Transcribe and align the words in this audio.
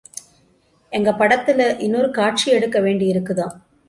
எங்க 0.91 1.11
படத்திலே 1.11 1.67
இன்னொரு 1.79 2.09
காட்சி 2.11 2.51
எடுக்க 2.51 2.79
வேண்டியிருக்குதாம். 2.79 3.53